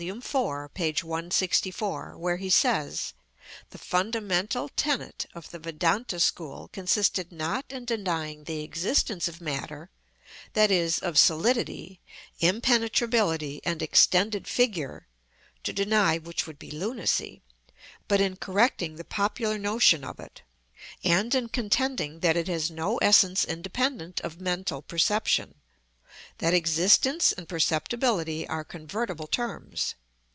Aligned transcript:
iv. 0.07 0.33
p. 0.73 0.93
164), 0.99 2.17
where 2.17 2.37
he 2.37 2.49
says, 2.49 3.13
"The 3.69 3.77
fundamental 3.77 4.67
tenet 4.69 5.27
of 5.35 5.51
the 5.51 5.59
Vedanta 5.59 6.19
school 6.19 6.71
consisted 6.73 7.31
not 7.31 7.71
in 7.71 7.85
denying 7.85 8.45
the 8.45 8.63
existence 8.63 9.27
of 9.27 9.39
matter, 9.39 9.91
that 10.53 10.71
is, 10.71 10.97
of 10.97 11.19
solidity, 11.19 11.99
impenetrability, 12.39 13.61
and 13.63 13.83
extended 13.83 14.47
figure 14.47 15.05
(to 15.63 15.71
deny 15.71 16.17
which 16.17 16.47
would 16.47 16.57
be 16.57 16.71
lunacy), 16.71 17.43
but 18.07 18.19
in 18.19 18.37
correcting 18.37 18.95
the 18.95 19.03
popular 19.05 19.59
notion 19.59 20.03
of 20.03 20.19
it, 20.19 20.41
and 21.03 21.35
in 21.35 21.47
contending 21.47 22.21
that 22.21 22.35
it 22.35 22.47
has 22.47 22.71
no 22.71 22.97
essence 22.97 23.45
independent 23.45 24.19
of 24.21 24.41
mental 24.41 24.81
perception; 24.81 25.53
that 26.39 26.53
existence 26.53 27.31
and 27.31 27.47
perceptibility 27.47 28.45
are 28.47 28.63
convertible 28.65 29.27
terms." 29.27 29.95